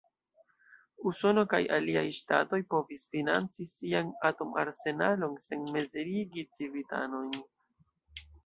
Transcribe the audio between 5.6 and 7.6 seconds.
mizerigi civitanojn.